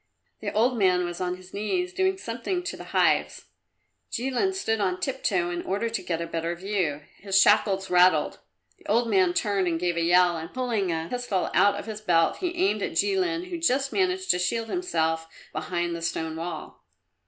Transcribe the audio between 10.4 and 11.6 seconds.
pulling a pistol